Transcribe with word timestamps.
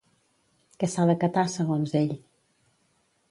Què 0.83 0.89
s'ha 0.93 1.05
d'acatar, 1.09 1.45
segons 1.57 1.93
ell? 2.01 2.13